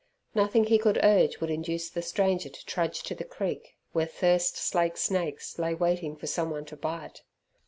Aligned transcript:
Nothing 0.33 0.63
he 0.63 0.79
could 0.79 0.97
urge 1.03 1.39
would 1.39 1.51
induce 1.51 1.87
the 1.87 2.01
stranger 2.01 2.49
to 2.49 2.65
trudge 2.65 3.03
to 3.03 3.13
the 3.13 3.23
creek, 3.23 3.77
where 3.91 4.07
thirst 4.07 4.57
slaked 4.57 4.97
snakes 4.97 5.59
lay 5.59 5.75
waiting 5.75 6.15
for 6.15 6.25
someone 6.25 6.65
to 6.65 6.75
bite. 6.75 7.21